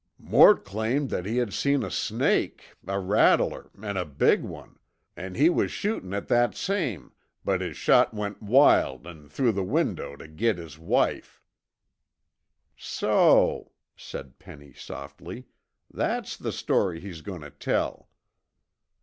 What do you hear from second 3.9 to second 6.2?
a big one, an' he was shootin'